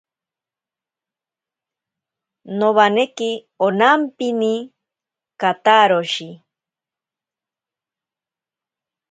[2.57, 3.31] Nowaneki
[3.65, 4.53] onampini
[5.41, 6.29] kataroshi.